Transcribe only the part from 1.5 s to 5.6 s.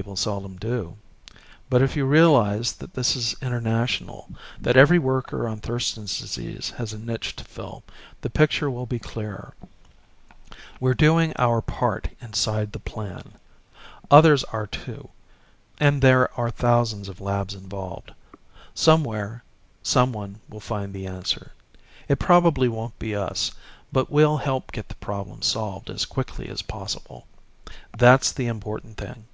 But if you realize that this is international, that every worker on